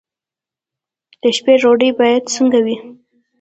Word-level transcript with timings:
د 1.21 1.23
شپې 1.37 1.53
ډوډۍ 1.61 1.89
باید 1.99 2.23
څنګه 2.35 2.59
وي؟ 2.65 2.75